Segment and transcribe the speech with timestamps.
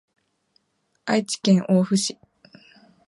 [1.05, 2.17] 愛知県大府市